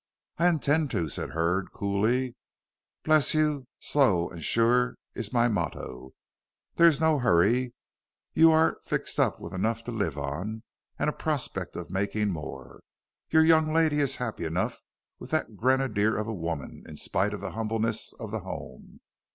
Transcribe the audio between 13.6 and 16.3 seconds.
lady is happy enough with that grenadier of